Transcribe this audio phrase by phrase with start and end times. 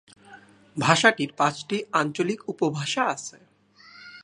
[0.77, 3.37] ভাষাটির পাঁচটি আঞ্চলিক উপভাষা আছে।